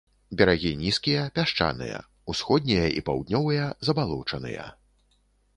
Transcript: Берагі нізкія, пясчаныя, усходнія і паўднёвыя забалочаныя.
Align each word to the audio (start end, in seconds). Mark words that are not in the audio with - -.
Берагі 0.39 0.69
нізкія, 0.83 1.25
пясчаныя, 1.35 2.01
усходнія 2.33 2.89
і 3.01 3.05
паўднёвыя 3.11 3.69
забалочаныя. 3.89 4.69